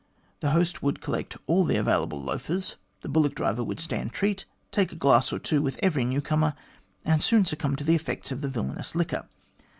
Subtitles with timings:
[0.39, 4.45] Then the host would collect all the available loafers, the bullock driver would stand treat,
[4.71, 6.55] take a glass or two with every new comer,
[7.05, 9.27] and soon succumb to the effects of the villainous liquor.